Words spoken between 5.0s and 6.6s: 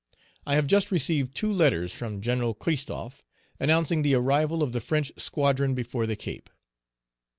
squadron before the Cape."